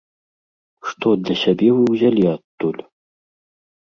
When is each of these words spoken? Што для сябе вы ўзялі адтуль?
Што 0.91 1.07
для 1.25 1.35
сябе 1.43 1.69
вы 1.75 1.81
ўзялі 1.93 2.23
адтуль? 2.33 2.81